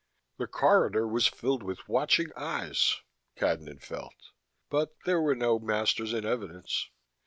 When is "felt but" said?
3.83-4.95